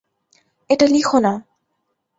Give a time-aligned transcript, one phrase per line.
[0.69, 1.33] এটা লিখো না।